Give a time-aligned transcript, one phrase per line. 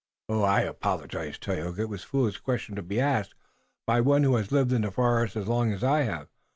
[0.31, 1.83] "I apologize, Tayoga.
[1.83, 3.35] It was a foolish question to be asked
[3.85, 6.27] by one who has lived in the forest as long as I have.